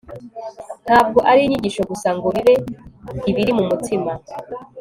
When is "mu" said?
3.57-3.63